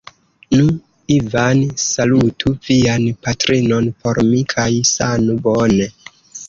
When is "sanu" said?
4.97-5.39